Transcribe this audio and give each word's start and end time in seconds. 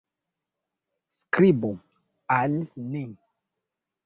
Skribu 1.17 1.71
al 2.39 2.59
ni. 2.95 3.05